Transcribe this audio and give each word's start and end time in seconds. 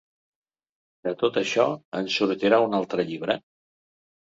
De 1.07 1.13
tot 1.23 1.37
això 1.43 1.67
en 2.01 2.11
sortirà 2.15 2.61
un 2.71 2.81
altre 2.81 3.09
llibre? 3.13 3.39